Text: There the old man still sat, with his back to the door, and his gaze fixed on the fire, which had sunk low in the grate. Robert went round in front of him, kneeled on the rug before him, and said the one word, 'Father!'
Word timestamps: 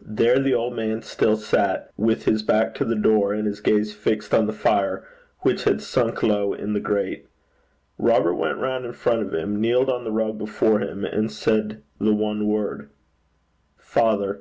There 0.00 0.38
the 0.38 0.54
old 0.54 0.74
man 0.74 1.02
still 1.02 1.36
sat, 1.36 1.90
with 1.98 2.24
his 2.24 2.42
back 2.42 2.74
to 2.76 2.86
the 2.86 2.96
door, 2.96 3.34
and 3.34 3.46
his 3.46 3.60
gaze 3.60 3.92
fixed 3.92 4.32
on 4.32 4.46
the 4.46 4.52
fire, 4.54 5.06
which 5.40 5.64
had 5.64 5.82
sunk 5.82 6.22
low 6.22 6.54
in 6.54 6.72
the 6.72 6.80
grate. 6.80 7.26
Robert 7.98 8.32
went 8.36 8.56
round 8.56 8.86
in 8.86 8.94
front 8.94 9.20
of 9.20 9.34
him, 9.34 9.60
kneeled 9.60 9.90
on 9.90 10.04
the 10.04 10.10
rug 10.10 10.38
before 10.38 10.78
him, 10.80 11.04
and 11.04 11.30
said 11.30 11.82
the 12.00 12.14
one 12.14 12.46
word, 12.46 12.88
'Father!' 13.76 14.40